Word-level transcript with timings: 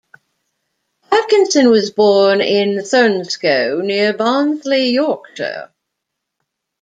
Atkinson 1.11 1.69
was 1.69 1.91
born 1.91 2.41
in 2.41 2.79
Thurnscoe, 2.83 3.83
near 3.85 4.13
Barnsley, 4.15 4.89
Yorkshire. 4.93 5.69